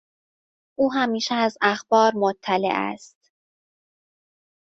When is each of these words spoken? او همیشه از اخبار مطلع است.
او 0.79 0.93
همیشه 0.93 1.35
از 1.35 1.57
اخبار 1.61 2.11
مطلع 2.15 2.71
است. 2.71 3.31